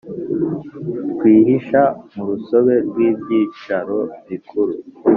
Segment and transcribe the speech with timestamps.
[1.13, 1.81] Twihisha
[2.13, 4.73] murusobe rwibyicaro bikuru